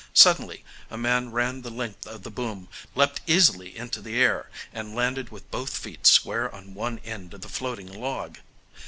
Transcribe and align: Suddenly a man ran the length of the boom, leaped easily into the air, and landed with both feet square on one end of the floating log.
Suddenly 0.15 0.63
a 0.89 0.97
man 0.97 1.31
ran 1.31 1.61
the 1.61 1.69
length 1.69 2.07
of 2.07 2.23
the 2.23 2.31
boom, 2.31 2.69
leaped 2.95 3.21
easily 3.27 3.77
into 3.77 4.01
the 4.01 4.19
air, 4.19 4.49
and 4.73 4.95
landed 4.95 5.29
with 5.29 5.51
both 5.51 5.77
feet 5.77 6.07
square 6.07 6.51
on 6.55 6.73
one 6.73 6.97
end 7.05 7.35
of 7.35 7.41
the 7.41 7.47
floating 7.47 7.93
log. 8.01 8.39